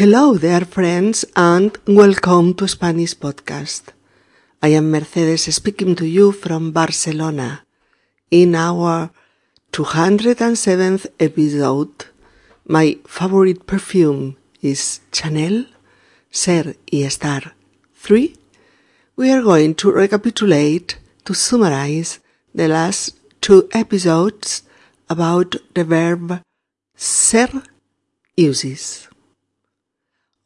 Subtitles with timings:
[0.00, 3.92] Hello there, friends, and welcome to Spanish Podcast.
[4.62, 7.66] I am Mercedes speaking to you from Barcelona
[8.30, 9.10] in our
[9.72, 12.06] 207th episode.
[12.66, 15.66] My favorite perfume is Chanel,
[16.30, 17.52] Ser y Estar
[17.96, 18.34] 3.
[19.16, 20.96] We are going to recapitulate
[21.26, 22.20] to summarize
[22.54, 24.62] the last two episodes
[25.10, 26.40] about the verb
[26.96, 27.50] ser
[28.34, 29.09] uses.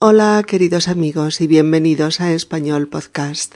[0.06, 3.54] Hola queridos amigos y bienvenidos a Español Podcast.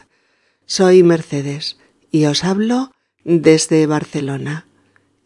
[0.64, 1.76] Soy Mercedes
[2.10, 2.90] y os hablo
[3.22, 4.66] desde Barcelona.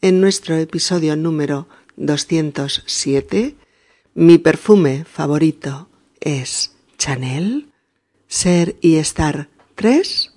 [0.00, 3.54] En nuestro episodio número 207,
[4.14, 7.70] mi perfume favorito es Chanel,
[8.26, 10.32] Ser y Estar 3.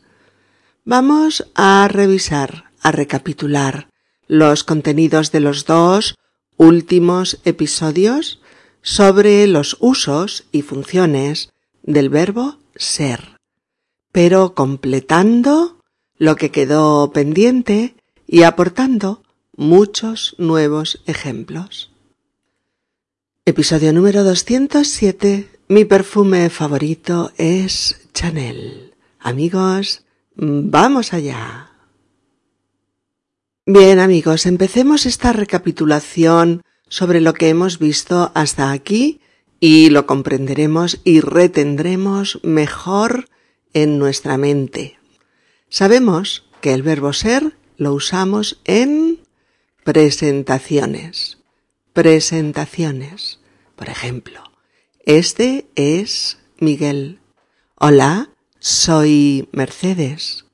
[0.83, 3.89] Vamos a revisar, a recapitular
[4.27, 6.13] los contenidos de los dos
[6.57, 8.39] últimos episodios
[8.85, 13.39] sobre los usos y funciones del verbo ser,
[14.11, 15.81] pero completando
[16.17, 17.95] lo que quedó pendiente
[18.27, 19.23] y aportando
[19.57, 21.91] muchos nuevos ejemplos.
[23.43, 25.49] Episodio número 207.
[25.67, 28.93] Mi perfume favorito es Chanel.
[29.19, 30.03] Amigos,
[30.35, 31.71] vamos allá.
[33.65, 36.61] Bien amigos, empecemos esta recapitulación
[36.95, 39.19] sobre lo que hemos visto hasta aquí
[39.59, 43.27] y lo comprenderemos y retendremos mejor
[43.73, 44.97] en nuestra mente.
[45.67, 49.19] Sabemos que el verbo ser lo usamos en
[49.83, 51.39] presentaciones.
[51.91, 53.41] Presentaciones.
[53.75, 54.41] Por ejemplo,
[55.05, 57.19] este es Miguel.
[57.77, 60.45] Hola, soy Mercedes.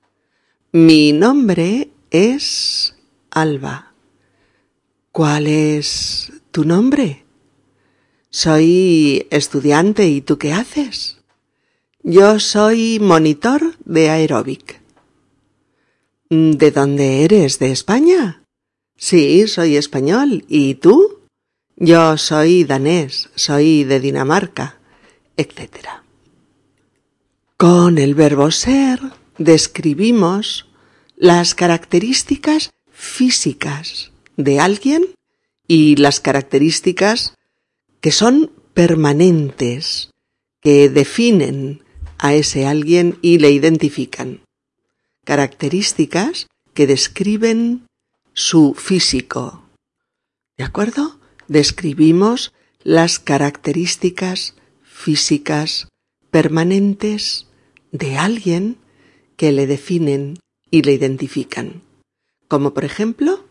[0.72, 2.95] Mi nombre es
[3.30, 3.91] Alba.
[5.12, 7.26] ¿Cuál es tu nombre?
[8.30, 11.17] Soy estudiante y tú qué haces?
[12.02, 14.80] Yo soy monitor de aeróbic.
[16.30, 17.60] ¿De dónde eres?
[17.60, 18.45] ¿De España?
[18.95, 20.45] Sí, soy español.
[20.48, 21.20] ¿Y tú?
[21.76, 24.80] Yo soy danés, soy de Dinamarca,
[25.36, 25.88] etc.
[27.58, 29.02] Con el verbo ser
[29.38, 30.70] describimos
[31.17, 35.05] las características físicas de alguien
[35.67, 37.36] y las características
[38.02, 40.11] que son permanentes,
[40.61, 41.83] que definen
[42.17, 44.42] a ese alguien y le identifican.
[45.25, 47.87] Características que describen
[48.33, 49.64] su físico.
[50.58, 51.19] ¿De acuerdo?
[51.48, 52.53] Describimos
[52.83, 55.87] las características físicas
[56.30, 57.48] permanentes
[57.92, 58.77] de alguien
[59.36, 61.83] que le definen y le identifican.
[62.48, 63.45] Como por ejemplo,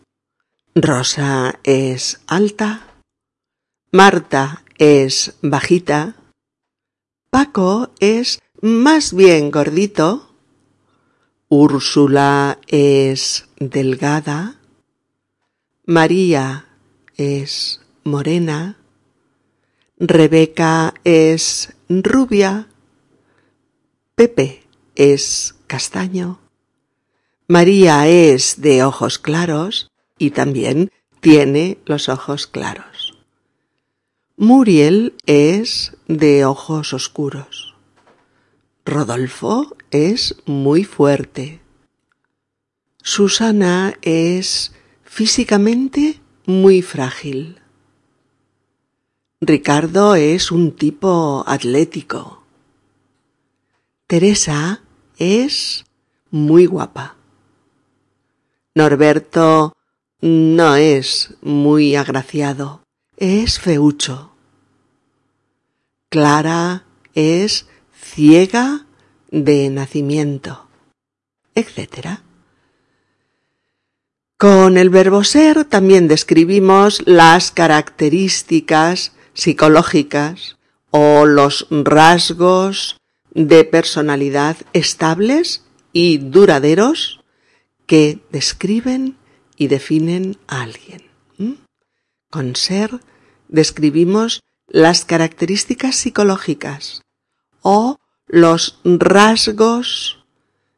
[0.75, 2.87] Rosa es alta,
[3.91, 6.15] Marta es bajita,
[7.29, 10.33] Paco es más bien gordito,
[11.49, 14.61] Úrsula es delgada,
[15.85, 16.69] María
[17.17, 18.77] es morena,
[19.97, 22.69] Rebeca es rubia,
[24.15, 24.63] Pepe
[24.95, 26.39] es castaño,
[27.49, 29.90] María es de ojos claros,
[30.21, 33.17] y también tiene los ojos claros.
[34.37, 37.73] Muriel es de ojos oscuros.
[38.85, 41.59] Rodolfo es muy fuerte.
[43.01, 44.73] Susana es
[45.03, 47.59] físicamente muy frágil.
[49.39, 52.43] Ricardo es un tipo atlético.
[54.05, 54.83] Teresa
[55.17, 55.83] es
[56.29, 57.15] muy guapa.
[58.75, 59.73] Norberto
[60.21, 62.83] no es muy agraciado,
[63.17, 64.31] es feucho.
[66.09, 68.85] Clara es ciega
[69.31, 70.67] de nacimiento,
[71.55, 72.19] etc.
[74.37, 80.57] Con el verbo ser también describimos las características psicológicas
[80.91, 82.97] o los rasgos
[83.33, 85.63] de personalidad estables
[85.93, 87.21] y duraderos
[87.85, 89.17] que describen
[89.61, 91.03] y definen a alguien.
[92.31, 92.99] Con ser
[93.47, 97.03] describimos las características psicológicas
[97.61, 100.25] o los rasgos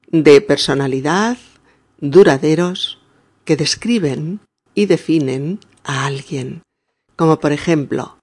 [0.07, 1.37] de personalidad
[2.01, 2.99] duraderos
[3.45, 4.41] que describen
[4.75, 6.63] y definen a alguien.
[7.15, 8.17] Como por ejemplo,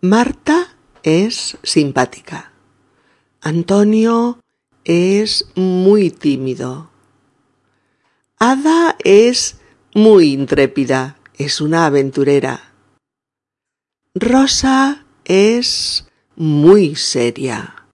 [0.00, 2.50] Marta es simpática.
[3.40, 4.40] Antonio
[4.82, 6.90] es muy tímido.
[8.40, 9.61] Ada es
[9.94, 12.72] muy intrépida, es una aventurera.
[14.14, 16.06] Rosa es
[16.36, 17.86] muy seria.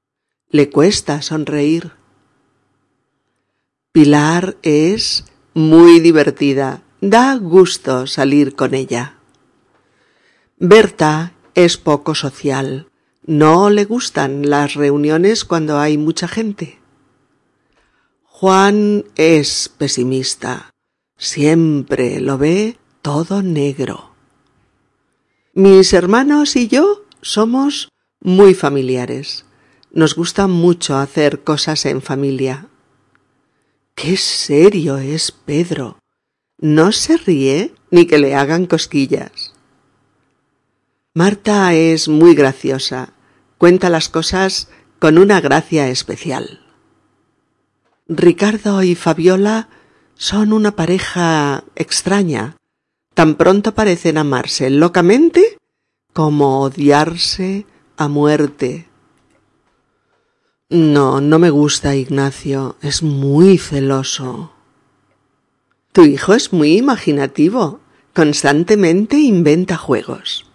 [0.50, 1.92] Le cuesta sonreír.
[3.92, 5.24] Pilar es
[5.54, 6.82] muy divertida.
[7.00, 9.18] Da gusto salir con ella.
[10.56, 12.88] Berta es poco social.
[13.24, 16.78] No le gustan las reuniones cuando hay mucha gente.
[18.24, 20.67] Juan es pesimista.
[21.18, 24.12] Siempre lo ve todo negro.
[25.52, 27.88] Mis hermanos y yo somos
[28.20, 29.44] muy familiares.
[29.90, 32.68] Nos gusta mucho hacer cosas en familia.
[33.96, 35.98] Qué serio es Pedro.
[36.56, 39.54] No se ríe ni que le hagan cosquillas.
[41.14, 43.12] Marta es muy graciosa.
[43.58, 44.68] Cuenta las cosas
[45.00, 46.60] con una gracia especial.
[48.06, 49.68] Ricardo y Fabiola
[50.18, 52.56] son una pareja extraña.
[53.14, 55.56] Tan pronto parecen amarse locamente
[56.12, 57.66] como odiarse
[57.96, 58.88] a muerte.
[60.68, 62.76] No, no me gusta Ignacio.
[62.82, 64.52] Es muy celoso.
[65.92, 67.80] Tu hijo es muy imaginativo.
[68.12, 70.50] Constantemente inventa juegos.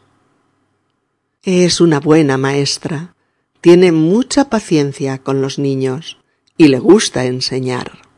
[1.42, 3.16] Es una buena maestra.
[3.62, 6.18] Tiene mucha paciencia con los niños
[6.58, 8.13] y le gusta enseñar.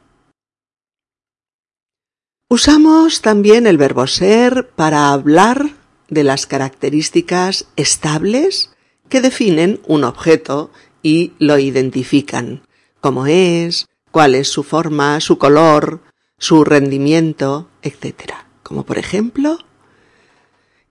[2.48, 5.72] Usamos también el verbo ser para hablar
[6.10, 8.70] de las características estables
[9.10, 10.70] que definen un objeto
[11.02, 12.62] y lo identifican,
[13.02, 16.02] cómo es, cuál es su forma, su color,
[16.38, 18.34] su rendimiento, etc.
[18.62, 19.58] Como por ejemplo,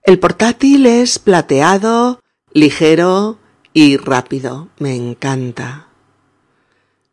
[0.03, 2.19] el portátil es plateado,
[2.51, 3.39] ligero
[3.71, 4.67] y rápido.
[4.77, 5.87] Me encanta.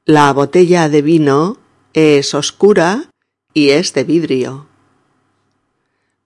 [0.05, 1.59] La botella de vino
[1.93, 3.12] es oscura
[3.55, 4.67] y es de vidrio.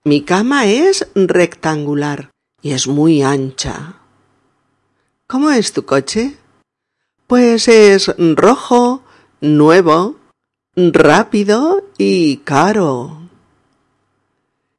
[0.03, 2.31] Mi cama es rectangular
[2.61, 3.95] y es muy ancha.
[5.27, 6.37] ¿Cómo es tu coche?
[7.27, 9.03] Pues es rojo,
[9.41, 10.15] nuevo,
[10.75, 13.29] rápido y caro.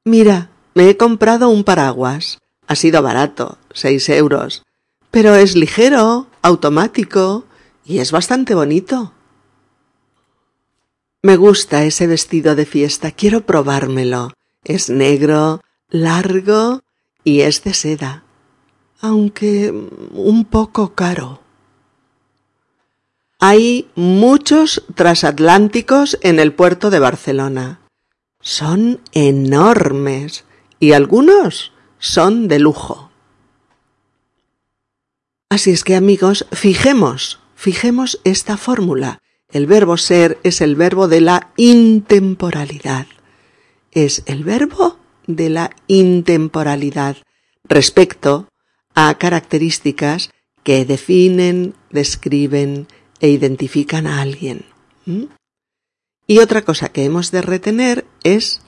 [0.05, 2.39] Mira, me he comprado un paraguas.
[2.67, 4.63] Ha sido barato, seis euros.
[5.11, 7.45] Pero es ligero, automático
[7.85, 9.13] y es bastante bonito.
[11.21, 14.33] Me gusta ese vestido de fiesta, quiero probármelo.
[14.63, 16.83] Es negro, largo
[17.25, 18.23] y es de seda,
[19.01, 19.71] aunque
[20.13, 21.41] un poco caro.
[23.41, 27.81] Hay muchos transatlánticos en el puerto de Barcelona.
[28.41, 30.45] Son enormes
[30.79, 33.11] y algunos son de lujo.
[35.51, 39.21] Así es que amigos, fijemos, fijemos esta fórmula.
[39.51, 43.07] El verbo ser es el verbo de la intemporalidad.
[43.93, 47.17] Es el verbo de la intemporalidad
[47.65, 48.49] respecto
[48.95, 50.31] a características
[50.65, 52.89] que definen, describen
[53.21, 54.67] e identifican a alguien.
[56.27, 58.61] Y otra cosa que hemos de retener es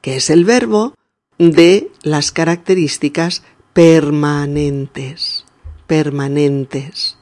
[0.00, 0.94] que es el verbo
[1.38, 5.44] de las características permanentes,
[5.86, 7.18] permanentes,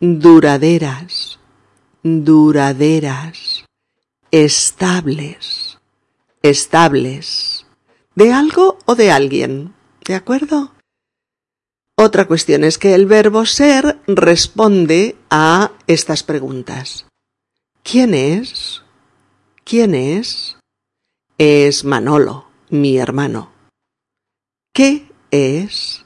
[0.00, 1.35] duraderas,
[2.06, 3.64] duraderas,
[4.30, 5.78] estables,
[6.42, 7.66] estables,
[8.14, 9.74] de algo o de alguien,
[10.04, 10.72] ¿de acuerdo?
[11.96, 17.06] Otra cuestión es que el verbo ser responde a estas preguntas.
[17.82, 18.82] ¿Quién es?
[19.64, 20.58] ¿Quién es?
[21.38, 23.52] Es Manolo mi hermano.
[24.72, 26.02] ¿Qué es?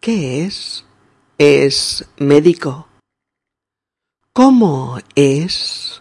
[0.00, 0.84] ¿Qué es?
[1.38, 2.88] Es médico.
[4.34, 6.00] ¿Cómo es?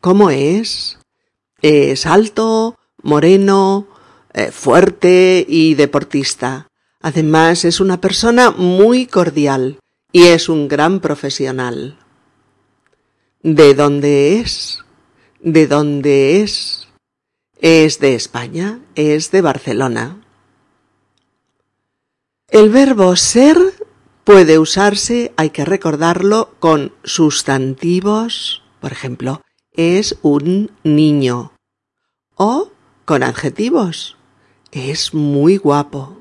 [0.00, 0.98] ¿Cómo es?
[1.62, 3.86] Es alto, moreno,
[4.34, 6.66] eh, fuerte y deportista.
[7.00, 9.78] Además es una persona muy cordial
[10.10, 12.00] y es un gran profesional.
[13.44, 14.84] ¿De dónde es?
[15.38, 16.88] ¿De dónde es?
[17.60, 20.20] Es de España, es de Barcelona.
[22.48, 23.56] El verbo ser
[24.28, 29.40] puede usarse, hay que recordarlo, con sustantivos, por ejemplo,
[29.72, 31.52] es un niño,
[32.34, 32.70] o
[33.06, 34.18] con adjetivos,
[34.70, 36.18] es muy guapo.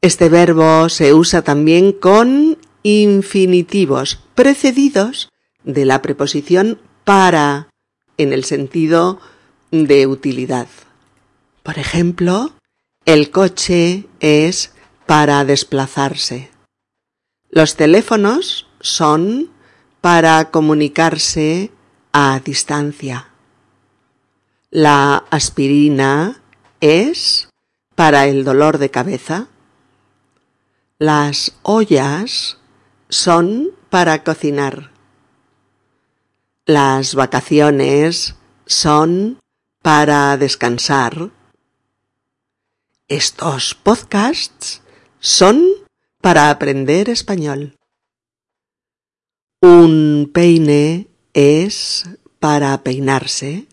[0.00, 5.30] Este verbo se usa también con infinitivos precedidos
[5.64, 7.68] de la preposición para,
[8.16, 9.18] en el sentido
[9.72, 10.68] de utilidad.
[11.64, 12.52] Por ejemplo,
[13.06, 14.73] el coche es
[15.06, 16.50] para desplazarse.
[17.50, 19.50] Los teléfonos son
[20.00, 21.70] para comunicarse
[22.12, 23.28] a distancia.
[24.70, 26.42] La aspirina
[26.80, 27.48] es
[27.94, 29.46] para el dolor de cabeza.
[30.98, 32.58] Las ollas
[33.08, 34.90] son para cocinar.
[36.66, 38.34] Las vacaciones
[38.66, 39.38] son
[39.82, 41.30] para descansar.
[43.06, 44.80] Estos podcasts
[45.24, 45.64] son
[46.20, 47.78] para aprender español.
[49.62, 52.04] Un peine es
[52.38, 53.66] para peinarse.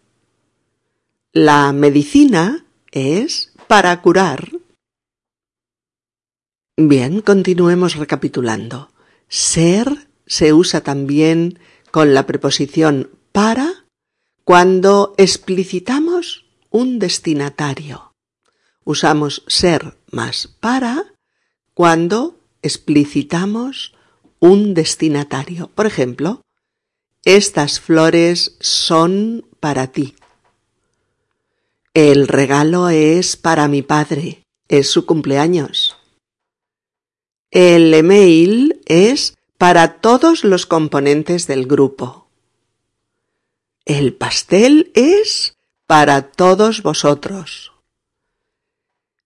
[1.34, 4.50] La medicina es para curar.
[6.78, 8.94] Bien, continuemos recapitulando.
[9.28, 11.60] Ser se usa también
[11.92, 13.84] con la preposición para
[14.46, 18.14] cuando explicitamos un destinatario.
[18.86, 21.11] Usamos ser más para
[21.82, 23.96] cuando explicitamos
[24.40, 25.72] un destinatario.
[25.74, 26.44] Por ejemplo,
[27.26, 30.14] estas flores son para ti.
[31.96, 34.44] El regalo es para mi padre.
[34.68, 35.98] Es su cumpleaños.
[37.50, 42.28] El email es para todos los componentes del grupo.
[43.86, 45.58] El pastel es
[45.88, 47.71] para todos vosotros.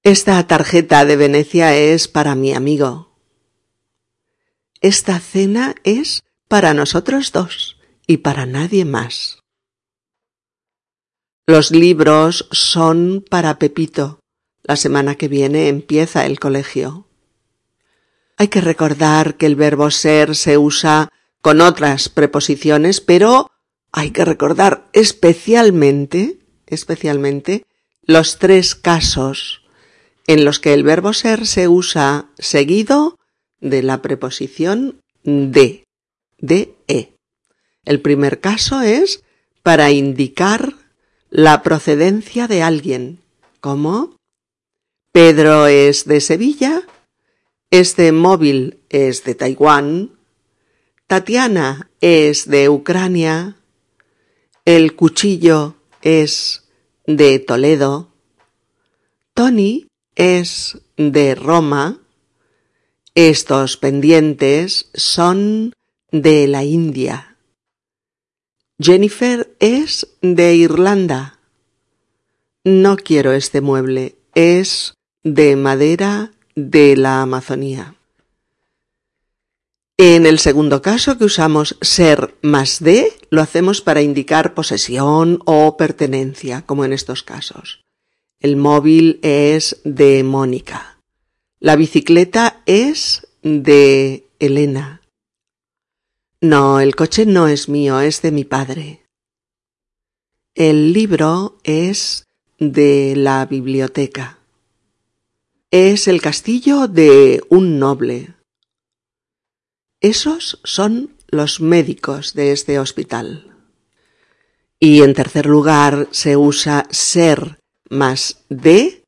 [0.06, 3.18] Esta tarjeta de Venecia es para mi amigo.
[4.80, 9.40] Esta cena es para nosotros dos y para nadie más.
[11.48, 14.20] Los libros son para Pepito.
[14.62, 17.08] La semana que viene empieza el colegio.
[18.38, 21.10] Hay que recordar que el verbo ser se usa
[21.42, 23.50] con otras preposiciones, pero
[23.92, 27.66] hay que recordar especialmente, especialmente,
[28.04, 29.65] los tres casos
[30.28, 33.18] en los que el verbo ser se usa seguido
[33.60, 35.86] de la preposición de,
[36.38, 37.14] de e.
[37.84, 39.24] El primer caso es
[39.64, 40.74] para indicar
[41.30, 43.20] la procedencia de alguien,
[43.60, 44.16] como
[45.12, 46.84] Pedro es de Sevilla
[47.72, 50.12] este móvil es de Taiwán.
[51.08, 53.58] Tatiana es de Ucrania.
[54.64, 56.70] El cuchillo es
[57.06, 58.14] de Toledo.
[59.34, 59.85] Tony
[60.16, 62.00] es de Roma.
[63.14, 65.74] Estos pendientes son
[66.12, 67.38] de la India.
[68.80, 71.40] Jennifer es de Irlanda.
[72.64, 74.16] No quiero este mueble.
[74.34, 77.96] Es de madera de la Amazonía.
[79.98, 85.78] En el segundo caso que usamos ser más de, lo hacemos para indicar posesión o
[85.78, 87.85] pertenencia, como en estos casos.
[88.46, 91.02] El móvil es de Mónica.
[91.60, 95.02] La bicicleta es de Elena.
[96.42, 99.02] No, el coche no es mío, es de mi padre.
[100.54, 102.28] El libro es
[102.60, 104.38] de la biblioteca
[105.72, 108.36] es el castillo de un noble.
[110.00, 113.58] Esos son los médicos de este hospital.
[114.80, 117.60] Y en tercer lugar se usa ser
[117.90, 119.04] más de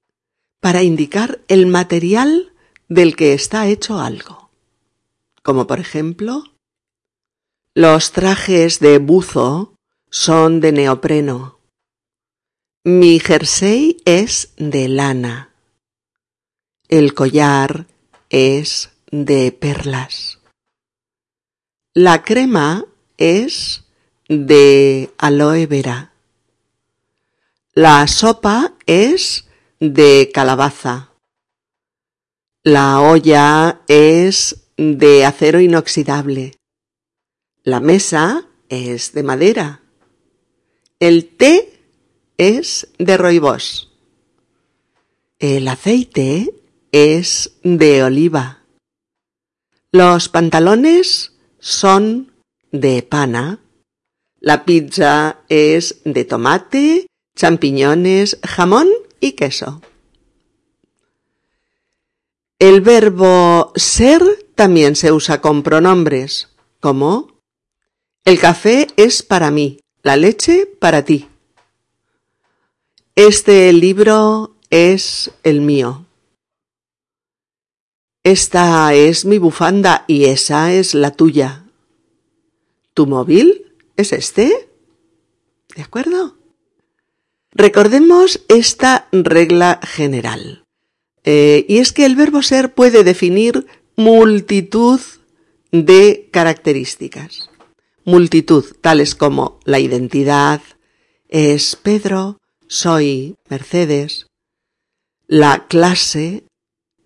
[0.60, 2.54] para indicar el material
[2.88, 4.50] del que está hecho algo.
[5.44, 6.44] Como por ejemplo,
[7.74, 9.76] los trajes de buzo
[10.10, 11.60] son de neopreno.
[12.84, 15.54] Mi jersey es de lana.
[16.88, 17.86] El collar
[18.30, 20.40] es de perlas.
[21.94, 22.86] La crema
[23.18, 23.86] es
[24.30, 26.14] de aloe vera.
[27.78, 29.48] La sopa es
[29.80, 31.14] de calabaza.
[32.64, 36.56] La olla es de acero inoxidable.
[37.62, 39.84] La mesa es de madera.
[41.00, 41.80] El té
[42.40, 43.94] es de roibos.
[45.38, 46.52] El aceite
[46.92, 48.64] es de oliva.
[49.92, 52.34] Los pantalones son
[52.72, 53.60] de pana.
[54.40, 58.90] La pizza es de tomate, champiñones, jamón
[59.22, 59.82] y queso.
[62.60, 64.22] El verbo ser
[64.56, 67.40] también se usa con pronombres, como
[68.26, 71.30] el café es para mí, la leche para ti.
[73.16, 76.06] Este libro es el mío.
[78.24, 81.64] Esta es mi bufanda y esa es la tuya.
[82.94, 84.70] ¿Tu móvil es este?
[85.76, 86.37] ¿De acuerdo?
[87.58, 90.64] Recordemos esta regla general.
[91.24, 95.00] Eh, y es que el verbo ser puede definir multitud
[95.72, 97.50] de características.
[98.06, 100.62] Multitud tales como la identidad,
[101.30, 102.38] es Pedro,
[102.68, 104.28] soy Mercedes,
[105.26, 106.44] la clase,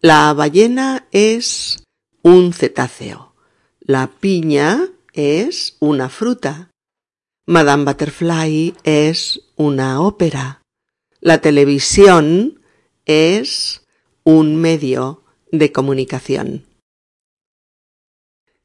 [0.01, 1.81] La ballena es
[2.23, 3.35] un cetáceo.
[3.79, 6.71] La piña es una fruta.
[7.45, 10.61] Madame Butterfly es una ópera.
[11.19, 12.61] La televisión
[13.05, 13.85] es
[14.23, 16.65] un medio de comunicación.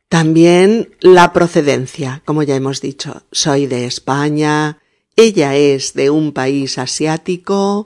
[0.08, 3.22] También la procedencia, como ya hemos dicho.
[3.32, 4.78] Soy de España,
[5.16, 7.84] ella es de un país asiático,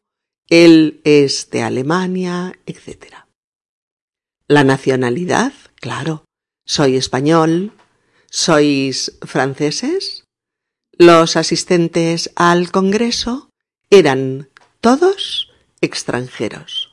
[0.49, 3.15] él es de Alemania, etc.
[4.47, 6.25] La nacionalidad, claro.
[6.65, 7.73] Soy español.
[8.31, 10.25] ¿Sois franceses?
[11.03, 13.49] Los asistentes al Congreso
[13.89, 14.51] eran
[14.83, 16.91] todos extranjeros.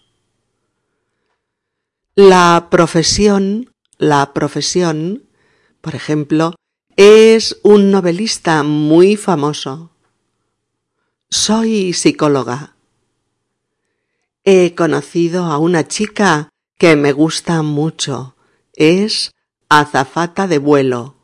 [2.16, 5.28] La profesión, la profesión,
[5.82, 6.56] por ejemplo,
[6.96, 9.92] es un novelista muy famoso.
[11.30, 12.78] Soy psicóloga.
[14.46, 16.48] He conocido a una chica
[16.78, 18.38] que me gusta mucho.
[18.72, 19.34] Es
[19.68, 21.16] azafata de vuelo.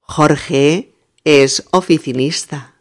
[0.00, 0.91] Jorge
[1.24, 2.74] es oficinista.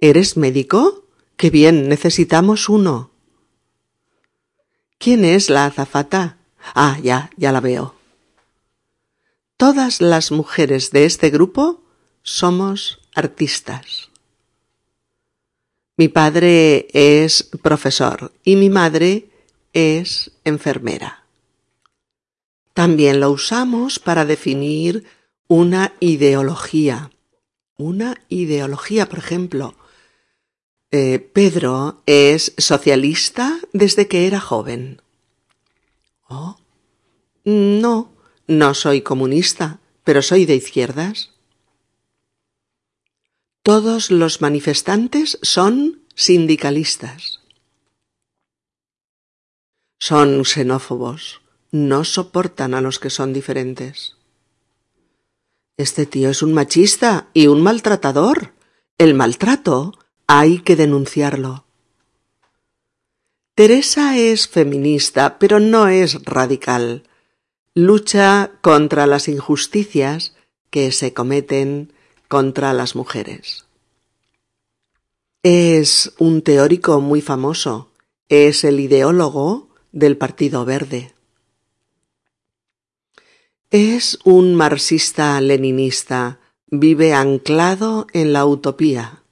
[0.00, 1.06] ¿Eres médico?
[1.36, 3.10] Qué bien, necesitamos uno.
[4.98, 6.38] ¿Quién es la azafata?
[6.74, 7.94] Ah, ya, ya la veo.
[9.56, 11.82] Todas las mujeres de este grupo
[12.22, 14.10] somos artistas.
[15.96, 19.28] Mi padre es profesor y mi madre
[19.72, 21.24] es enfermera.
[22.74, 25.04] También lo usamos para definir
[25.52, 27.10] una ideología.
[27.76, 29.74] Una ideología, por ejemplo,
[30.90, 35.02] eh, Pedro es socialista desde que era joven.
[36.26, 36.56] Oh,
[37.44, 38.14] no,
[38.46, 41.32] no soy comunista, pero soy de izquierdas.
[43.62, 47.40] Todos los manifestantes son sindicalistas.
[49.98, 54.16] Son xenófobos, no soportan a los que son diferentes.
[55.82, 58.52] Este tío es un machista y un maltratador.
[58.98, 61.64] El maltrato hay que denunciarlo.
[63.56, 67.02] Teresa es feminista, pero no es radical.
[67.74, 70.36] Lucha contra las injusticias
[70.70, 71.92] que se cometen
[72.28, 73.66] contra las mujeres.
[75.42, 77.90] Es un teórico muy famoso.
[78.28, 81.12] Es el ideólogo del Partido Verde.
[83.72, 89.22] Es un marxista-leninista, vive anclado en la utopía.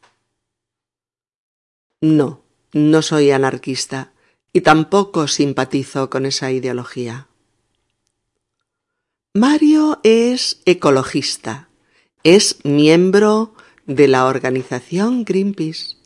[2.01, 2.41] No,
[2.73, 4.15] no soy anarquista
[4.55, 7.29] y tampoco simpatizo con esa ideología.
[9.35, 11.69] Mario es ecologista,
[12.23, 13.53] es miembro
[13.85, 15.97] de la organización Greenpeace.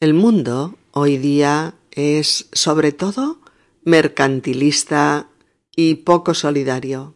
[0.00, 3.38] El mundo hoy día es sobre todo
[3.84, 5.28] mercantilista
[5.80, 7.14] y poco solidario.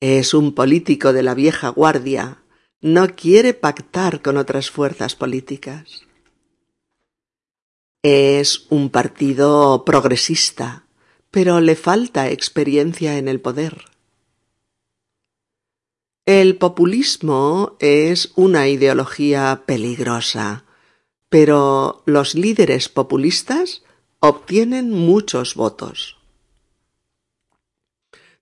[0.00, 2.42] Es un político de la vieja guardia,
[2.80, 6.08] no quiere pactar con otras fuerzas políticas.
[8.02, 10.86] Es un partido progresista,
[11.30, 13.84] pero le falta experiencia en el poder.
[16.26, 20.64] El populismo es una ideología peligrosa,
[21.28, 23.84] pero los líderes populistas
[24.24, 26.16] obtienen muchos votos.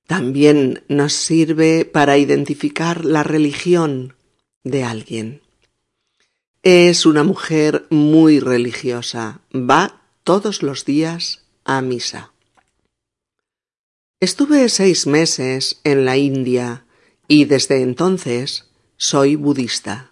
[0.07, 4.15] También nos sirve para identificar la religión
[4.63, 5.41] de alguien.
[6.63, 12.35] Es una mujer muy religiosa, va todos los días a misa.
[14.21, 16.85] Estuve seis meses en la India
[17.27, 20.10] y desde entonces soy budista.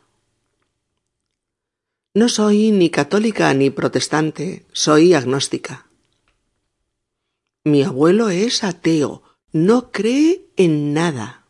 [2.18, 5.86] No soy ni católica ni protestante, soy agnóstica.
[7.62, 11.46] Mi abuelo es ateo, no cree en nada.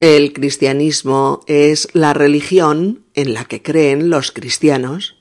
[0.00, 5.14] El cristianismo es la religión en la que creen los cristianos.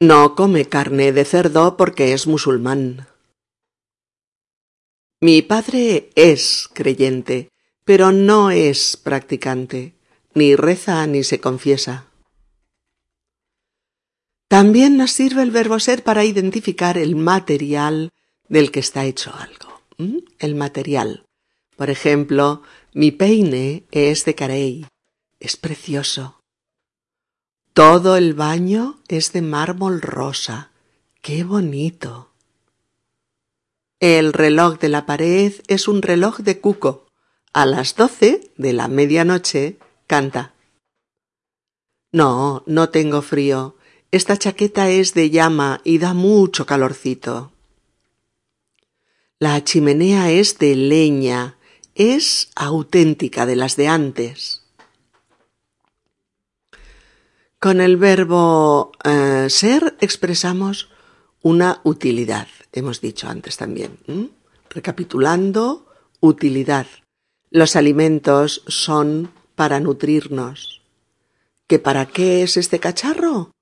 [0.00, 3.06] No come carne de cerdo porque es musulmán.
[5.20, 7.48] Mi padre es creyente,
[7.84, 9.93] pero no es practicante,
[10.34, 12.06] ni reza ni se confiesa.
[14.48, 18.10] También nos sirve el verbo ser para identificar el material
[18.48, 19.80] del que está hecho algo.
[20.38, 21.24] El material.
[21.76, 24.86] Por ejemplo, mi peine es de carey.
[25.40, 26.40] Es precioso.
[27.72, 30.70] Todo el baño es de mármol rosa.
[31.20, 32.30] ¡Qué bonito!
[33.98, 37.06] El reloj de la pared es un reloj de cuco.
[37.52, 39.78] A las doce de la medianoche
[42.12, 43.76] No, no tengo frío.
[44.10, 47.52] Esta chaqueta es de llama y da mucho calorcito.
[49.40, 51.56] La chimenea es de leña,
[51.94, 54.62] es auténtica de las de antes.
[57.58, 60.90] Con el verbo eh, ser expresamos
[61.42, 63.98] una utilidad, hemos dicho antes también.
[64.70, 65.86] Recapitulando,
[66.20, 66.86] utilidad.
[67.50, 70.82] Los alimentos son para nutrirnos.
[71.66, 73.52] ¿Que para qué es este cacharro?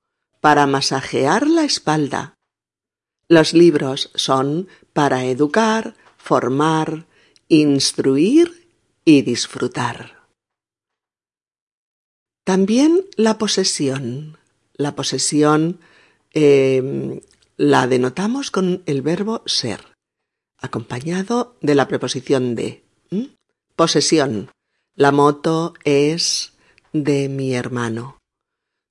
[0.41, 2.35] Para masajear la espalda.
[3.29, 7.07] Los libros son para educar, formar,
[7.49, 8.69] instruir
[9.05, 10.23] y disfrutar.
[12.45, 14.39] También la posesión.
[14.75, 15.79] La posesión
[16.33, 17.21] em,
[17.57, 19.95] la denotamos con el verbo ser,
[20.59, 22.83] acompañado de la preposición de.
[23.77, 24.51] Posesión.
[24.95, 26.53] La moto es
[26.93, 28.19] de mi hermano.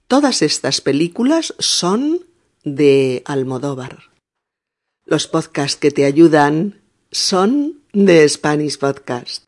[0.08, 2.26] Todas estas películas son
[2.64, 4.10] de Almodóvar.
[5.06, 9.48] Los podcasts que te ayudan son de Spanish Podcast.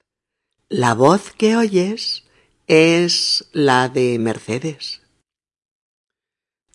[0.69, 2.23] La voz que oyes
[2.67, 5.01] es la de Mercedes.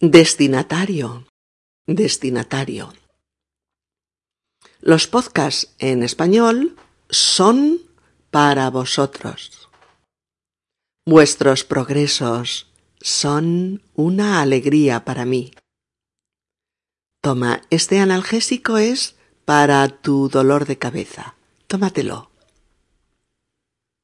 [0.01, 1.29] Destinatario.
[1.87, 2.93] Destinatario.
[4.81, 6.77] Los podcasts en español
[7.11, 7.81] son
[8.33, 9.68] para vosotros.
[11.11, 12.67] Vuestros progresos
[13.01, 15.53] son una alegría para mí.
[17.23, 19.17] Toma, este analgésico es
[19.47, 21.35] para tu dolor de cabeza.
[21.67, 22.31] Tómatelo.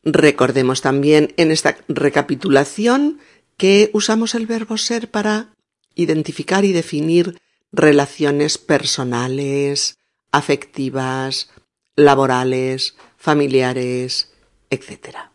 [0.02, 3.18] Recordemos también en esta recapitulación
[3.58, 5.52] que usamos el verbo ser para
[5.94, 7.38] identificar y definir
[7.70, 9.98] relaciones personales,
[10.32, 11.50] afectivas,
[11.96, 14.32] laborales, familiares,
[14.70, 15.33] etc.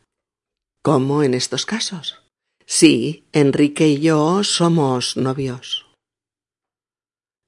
[0.81, 2.21] ¿Cómo en estos casos?
[2.65, 5.85] Sí, Enrique y yo somos novios.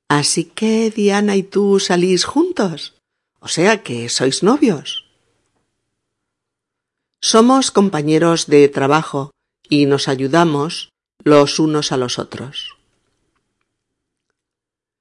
[0.10, 2.96] Así que Diana y tú salís juntos.
[3.40, 5.06] O sea que sois novios.
[7.22, 9.32] Somos compañeros de trabajo
[9.70, 10.90] y nos ayudamos
[11.24, 12.76] los unos a los otros.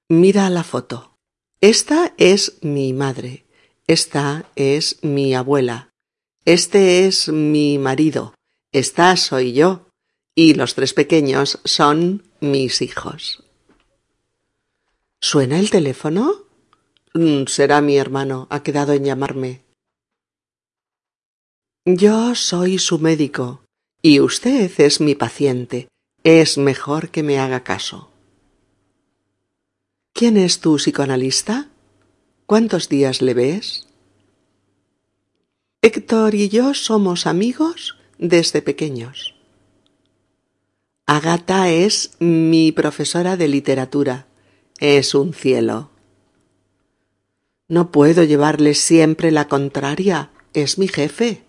[0.09, 1.17] Mira la foto.
[1.61, 3.45] Esta es mi madre.
[3.87, 5.90] Esta es mi abuela.
[6.45, 8.35] Este es mi marido.
[8.73, 9.89] Esta soy yo
[10.35, 13.45] y los tres pequeños son mis hijos.
[15.21, 16.47] ¿Suena el teléfono?
[17.13, 18.47] Mm, será mi hermano.
[18.51, 19.63] Ha quedado en llamarme.
[21.85, 23.63] Yo soy su médico
[24.01, 25.89] y usted es mi paciente.
[26.25, 28.11] Es mejor que me haga caso.
[30.15, 31.69] ¿Quién es tu psicoanalista?
[32.47, 33.90] ¿Cuántos días le ves?
[35.83, 39.35] Héctor y yo somos amigos desde pequeños.
[41.07, 44.27] Agata es mi profesora de literatura.
[44.79, 45.91] Es un cielo.
[47.67, 50.31] No puedo llevarle siempre la contraria.
[50.53, 51.47] Es mi jefe.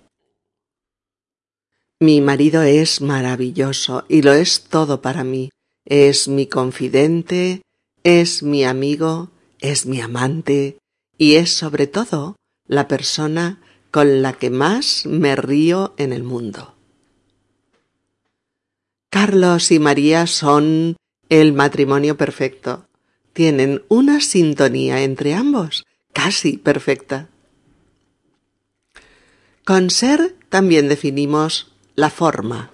[1.99, 5.49] Mi marido es maravilloso y lo es todo para mí.
[5.83, 7.63] Es mi confidente,
[8.05, 10.77] es mi amigo, es mi amante
[11.17, 13.60] y es sobre todo la persona
[13.91, 16.75] con la que más me río en el mundo.
[19.09, 20.95] Carlos y María son
[21.27, 22.85] el matrimonio perfecto.
[23.33, 27.29] Tienen una sintonía entre ambos casi perfecta.
[29.65, 32.71] Con ser también definimos la forma,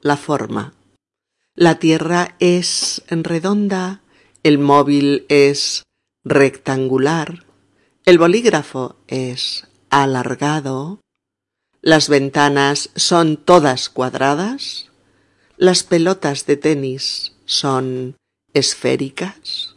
[0.00, 0.74] la forma.
[1.54, 4.00] La Tierra es redonda,
[4.42, 5.82] el móvil es
[6.24, 7.44] rectangular,
[8.04, 11.00] el bolígrafo es alargado,
[11.82, 14.90] las ventanas son todas cuadradas,
[15.58, 18.16] las pelotas de tenis son
[18.54, 19.76] esféricas,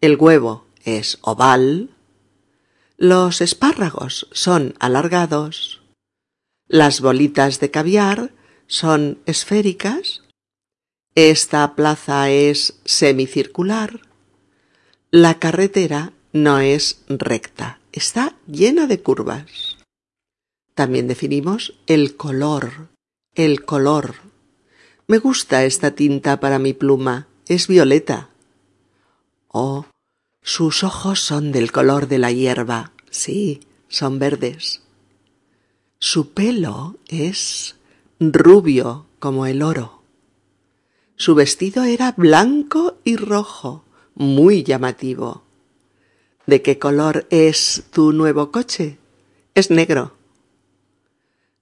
[0.00, 1.90] el huevo es oval,
[2.96, 5.82] los espárragos son alargados,
[6.68, 8.32] las bolitas de caviar
[8.68, 10.22] son esféricas,
[11.16, 14.02] esta plaza es semicircular,
[15.10, 19.78] la carretera no es recta, está llena de curvas.
[20.74, 22.90] También definimos el color,
[23.34, 24.16] el color.
[25.06, 28.28] Me gusta esta tinta para mi pluma, es violeta.
[29.48, 29.86] Oh,
[30.42, 34.82] sus ojos son del color de la hierba, sí, son verdes.
[35.98, 37.76] Su pelo es
[38.20, 40.02] rubio como el oro.
[41.16, 45.45] Su vestido era blanco y rojo, muy llamativo.
[46.46, 48.98] ¿De qué color es tu nuevo coche?
[49.54, 50.16] Es negro.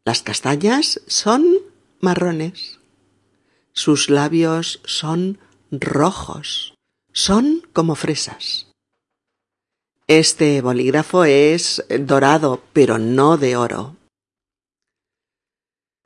[0.04, 1.46] Las castañas son
[2.00, 2.78] marrones.
[3.72, 5.38] Sus labios son
[5.70, 6.74] rojos,
[7.12, 8.66] son como fresas.
[10.06, 13.96] Este bolígrafo es dorado, pero no de oro.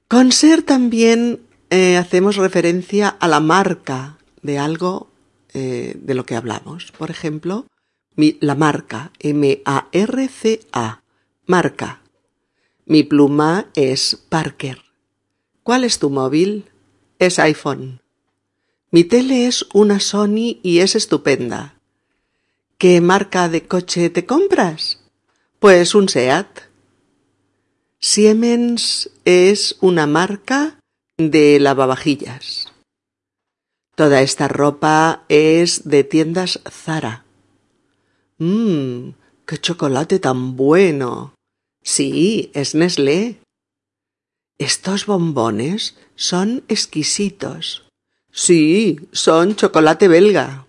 [0.07, 5.09] Con ser también eh, hacemos referencia a la marca de algo
[5.53, 6.93] eh, de lo que hablamos.
[6.93, 7.67] Por ejemplo,
[8.19, 11.03] la marca, M-A-R-C-A,
[11.47, 12.03] marca.
[12.85, 14.83] Mi pluma es Parker.
[15.63, 16.65] ¿Cuál es tu móvil?
[17.21, 18.01] Es iPhone.
[18.91, 21.79] Mi tele es una Sony y es estupenda.
[22.77, 24.99] ¿Qué marca de coche te compras?
[25.61, 26.63] Pues un SEAT.
[28.01, 30.81] Siemens es una marca
[31.19, 32.73] de lavavajillas.
[33.95, 37.28] Toda esta ropa es de tiendas Zara.
[38.39, 39.15] Mmm,
[39.47, 41.35] qué chocolate tan bueno.
[41.83, 43.41] Sí, es Nestlé.
[44.59, 47.85] Estos bombones son exquisitos.
[48.31, 50.67] Sí, son chocolate belga.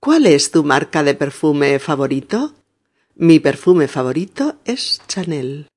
[0.00, 2.54] ¿Cuál es tu marca de perfume favorito?
[3.14, 5.68] Mi perfume favorito es Chanel.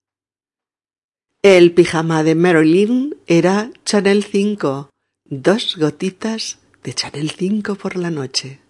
[1.41, 4.89] El pijama de Marilyn era Chanel 5,
[5.25, 8.61] dos gotitas de Chanel 5 por la noche.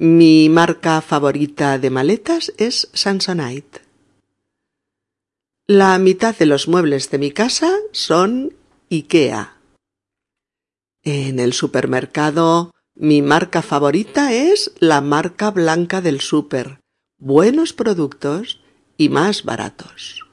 [0.00, 3.80] Mi marca favorita de maletas es Samsonite.
[5.66, 8.54] La mitad de los muebles de mi casa son
[8.92, 9.56] IKEA.
[11.02, 16.78] En el supermercado mi marca favorita es la marca blanca del super.
[17.18, 18.60] Buenos productos
[18.96, 20.26] y más baratos.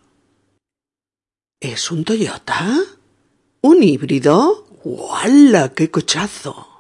[1.60, 2.84] ¿Es un Toyota?
[3.62, 4.68] ¿Un híbrido?
[4.84, 5.74] ¡Wala!
[5.74, 6.75] ¡Qué cochazo!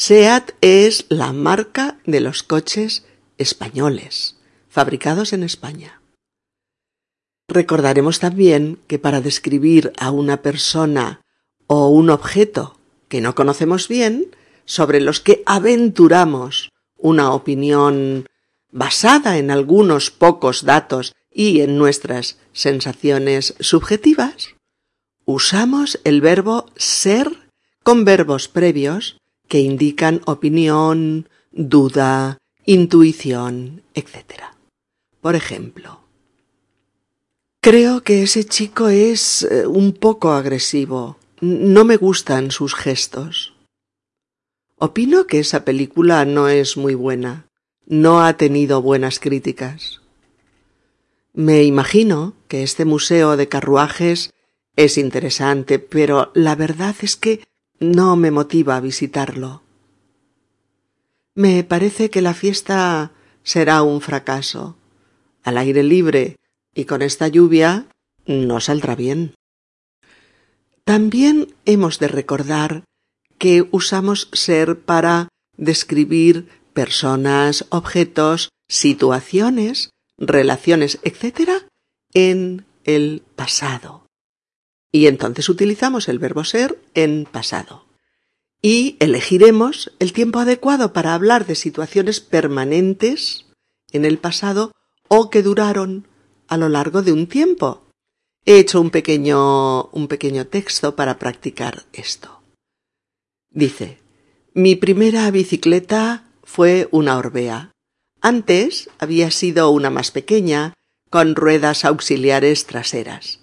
[0.00, 3.04] SEAT es la marca de los coches
[3.36, 4.36] españoles,
[4.68, 6.00] fabricados en España.
[7.48, 11.22] Recordaremos también que para describir a una persona
[11.66, 18.28] o un objeto que no conocemos bien, sobre los que aventuramos una opinión
[18.70, 24.54] basada en algunos pocos datos y en nuestras sensaciones subjetivas,
[25.24, 27.50] usamos el verbo ser
[27.82, 34.42] con verbos previos que indican opinión, duda, intuición, etc.
[35.20, 36.00] Por ejemplo,
[37.60, 41.18] creo que ese chico es eh, un poco agresivo.
[41.40, 43.54] No me gustan sus gestos.
[44.76, 47.46] Opino que esa película no es muy buena.
[47.86, 50.02] No ha tenido buenas críticas.
[51.32, 54.32] Me imagino que este museo de carruajes
[54.76, 57.47] es interesante, pero la verdad es que
[57.80, 59.62] no me motiva a visitarlo.
[61.34, 63.12] Me parece que la fiesta
[63.42, 64.76] será un fracaso.
[65.44, 66.36] Al aire libre
[66.74, 67.86] y con esta lluvia
[68.26, 69.34] no saldrá bien.
[70.84, 72.84] También hemos de recordar
[73.38, 81.64] que usamos ser para describir personas, objetos, situaciones relaciones, etc.,
[82.12, 83.97] en el pasado.
[84.90, 87.86] Y entonces utilizamos el verbo ser en pasado.
[88.62, 93.46] Y elegiremos el tiempo adecuado para hablar de situaciones permanentes
[93.92, 94.72] en el pasado
[95.08, 96.08] o que duraron
[96.48, 97.84] a lo largo de un tiempo.
[98.44, 102.42] He hecho un pequeño, un pequeño texto para practicar esto.
[103.50, 103.98] Dice,
[104.54, 107.72] mi primera bicicleta fue una Orbea.
[108.20, 110.74] Antes había sido una más pequeña,
[111.10, 113.40] con ruedas auxiliares traseras,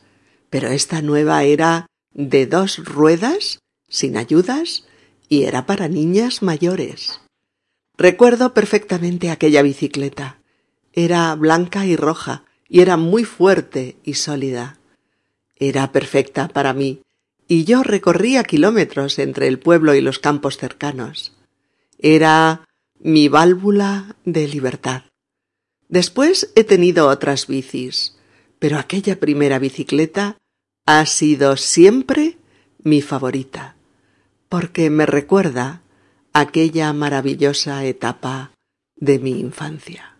[0.56, 4.86] pero esta nueva era de dos ruedas, sin ayudas,
[5.28, 7.20] y era para niñas mayores.
[7.98, 10.40] Recuerdo perfectamente aquella bicicleta.
[10.94, 14.80] Era blanca y roja, y era muy fuerte y sólida.
[15.58, 17.02] Era perfecta para mí,
[17.50, 21.34] y yo recorría kilómetros entre el pueblo y los campos cercanos.
[22.00, 22.64] Era
[22.98, 25.04] mi válvula de libertad.
[25.90, 28.16] Después he tenido otras bicis,
[28.58, 30.38] pero aquella primera bicicleta
[30.86, 32.38] ha sido siempre
[32.84, 33.76] mi favorita,
[34.50, 35.82] porque me recuerda
[36.34, 38.52] aquella maravillosa etapa
[38.96, 40.18] de mi infancia.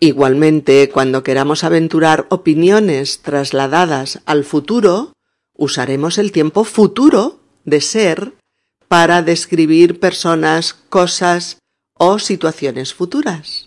[0.00, 5.12] Igualmente, cuando queramos aventurar opiniones trasladadas al futuro,
[5.54, 8.34] usaremos el tiempo futuro de ser
[8.88, 11.58] para describir personas, cosas
[11.94, 13.66] o situaciones futuras.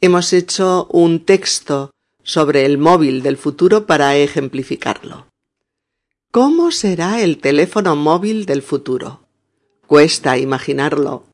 [0.00, 1.93] Hemos hecho un texto
[2.24, 5.28] sobre el móvil del futuro para ejemplificarlo.
[6.32, 9.28] ¿Cómo será el teléfono móvil del futuro?
[9.86, 11.26] Cuesta imaginarlo,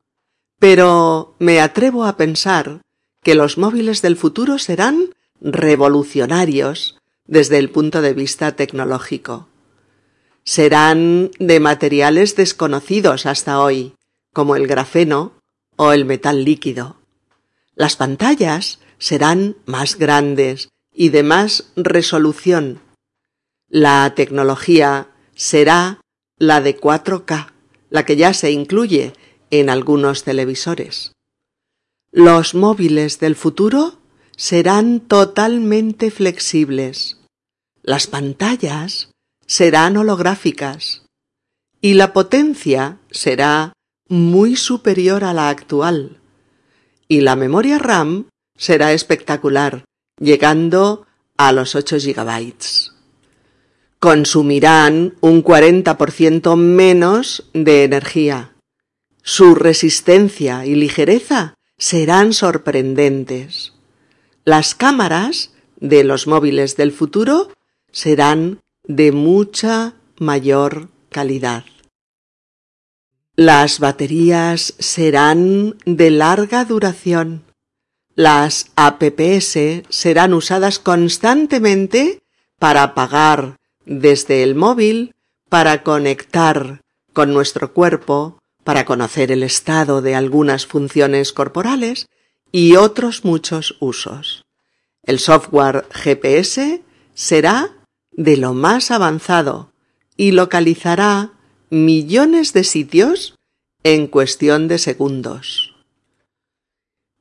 [0.59, 2.83] pero me atrevo a pensar
[3.23, 9.49] que los móviles del futuro serán revolucionarios desde el punto de vista tecnológico.
[10.45, 13.95] serán de materiales desconocidos hasta hoy,
[14.33, 15.33] como el grafeno
[15.77, 16.97] o el metal líquido.
[17.75, 20.69] Las pantallas serán más grandes
[21.01, 22.79] y de más resolución.
[23.71, 26.03] La tecnología será
[26.37, 27.55] la de 4K,
[27.89, 29.15] la que ya se incluye
[29.51, 31.13] en algunos televisores.
[32.13, 33.99] Los móviles del futuro
[34.37, 37.17] serán totalmente flexibles.
[37.83, 39.11] Las pantallas
[39.47, 41.07] serán holográficas
[41.81, 43.73] y la potencia será
[44.07, 46.21] muy superior a la actual.
[47.09, 49.87] Y la memoria RAM será espectacular,
[50.21, 51.07] llegando
[51.37, 52.93] a los 8 gigabytes.
[53.99, 58.55] Consumirán un 40% menos de energía.
[59.23, 63.73] Su resistencia y ligereza serán sorprendentes.
[64.45, 67.51] Las cámaras de los móviles del futuro
[67.91, 71.65] serán de mucha mayor calidad.
[73.37, 77.45] Las baterías serán de larga duración.
[78.15, 82.21] Las APPS serán usadas constantemente
[82.59, 85.15] para apagar desde el móvil,
[85.49, 86.81] para conectar
[87.13, 92.07] con nuestro cuerpo, para conocer el estado de algunas funciones corporales
[92.53, 94.45] y otros muchos usos.
[95.03, 96.83] El software GPS
[97.15, 97.71] será
[98.13, 99.73] de lo más avanzado
[100.17, 101.33] y localizará
[101.71, 103.35] millones de sitios
[103.83, 105.70] en cuestión de segundos.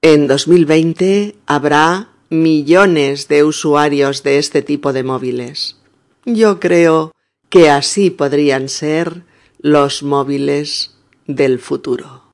[0.02, 5.76] En 2020 habrá millones de usuarios de este tipo de móviles.
[6.24, 7.12] Yo creo
[7.50, 9.24] que así podrían ser
[9.58, 10.96] los móviles
[11.28, 12.32] del futuro.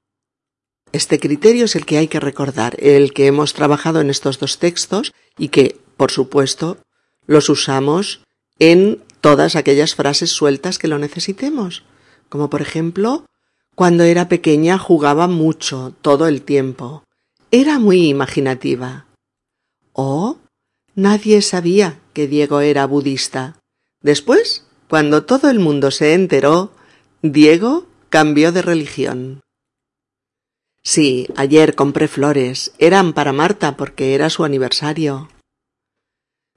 [0.91, 4.59] Este criterio es el que hay que recordar, el que hemos trabajado en estos dos
[4.59, 6.77] textos y que, por supuesto,
[7.25, 8.21] los usamos
[8.59, 11.83] en todas aquellas frases sueltas que lo necesitemos,
[12.29, 13.25] como por ejemplo,
[13.73, 17.04] cuando era pequeña jugaba mucho, todo el tiempo.
[17.57, 19.05] Era muy imaginativa.
[19.93, 20.39] O
[20.93, 23.61] nadie sabía que Diego era budista.
[24.01, 26.73] Después, cuando todo el mundo se enteró,
[27.21, 29.39] Diego cambió de religión.
[30.83, 32.73] Sí, ayer compré flores.
[32.77, 35.29] Eran para Marta porque era su aniversario.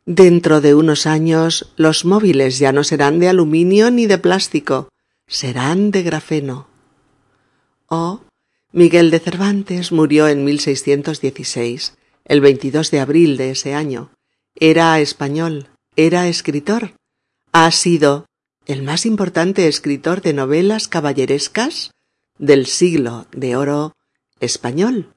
[0.05, 4.89] Dentro de unos años los móviles ya no serán de aluminio ni de plástico,
[5.29, 6.67] serán de grafeno.
[7.87, 8.23] Oh,
[8.73, 14.11] Miguel de Cervantes murió en 1616, el 22 de abril de ese año.
[14.55, 16.93] Era español, era escritor.
[17.53, 18.27] Ha sido
[18.67, 21.93] el más importante escritor de novelas caballerescas
[22.37, 23.95] del siglo de oro
[24.39, 25.15] español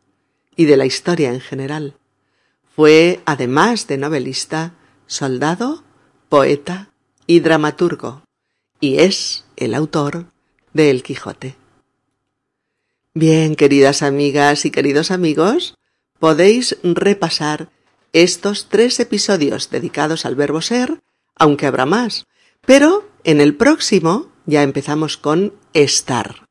[0.56, 1.98] y de la historia en general.
[2.74, 4.76] Fue, además de novelista,
[5.08, 5.84] soldado,
[6.30, 6.94] poeta
[7.28, 8.24] y dramaturgo,
[8.80, 10.28] y es el autor
[10.72, 11.61] de El Quijote.
[13.13, 15.76] Bien, queridas amigas y queridos amigos,
[16.17, 17.69] podéis repasar
[18.13, 21.02] estos tres episodios dedicados al verbo ser,
[21.36, 22.26] aunque habrá más,
[22.65, 26.47] pero en el próximo ya empezamos con estar.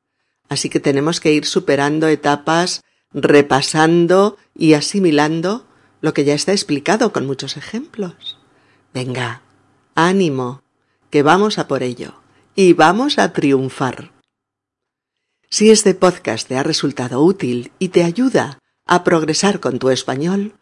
[0.50, 2.82] Así que tenemos que ir superando etapas,
[3.14, 5.66] repasando y asimilando
[6.02, 8.38] lo que ya está explicado con muchos ejemplos.
[8.92, 9.40] Venga,
[9.94, 10.62] ánimo,
[11.08, 12.20] que vamos a por ello
[12.54, 14.19] y vamos a triunfar.
[15.52, 20.52] Si este podcast te ha resultado útil y te ayuda a progresar con tu español,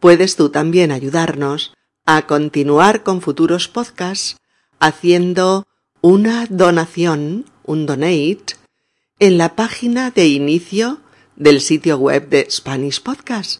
[0.00, 1.74] puedes tú también ayudarnos
[2.06, 4.38] a continuar con futuros podcasts
[4.80, 5.66] haciendo
[6.00, 8.56] una donación, un donate,
[9.18, 11.02] en la página de inicio
[11.36, 13.58] del sitio web de Spanish Podcast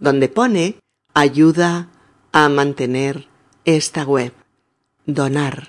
[0.00, 0.80] donde pone
[1.14, 1.88] ayuda
[2.32, 3.26] a mantener
[3.64, 4.32] esta web.
[5.06, 5.68] Donar.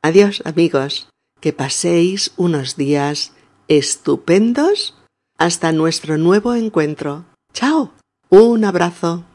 [0.00, 1.08] Adiós amigos,
[1.40, 3.32] que paséis unos días
[3.68, 4.94] estupendos
[5.36, 7.26] hasta nuestro nuevo encuentro.
[7.52, 7.92] ¡Chao!
[8.30, 9.25] Un abrazo.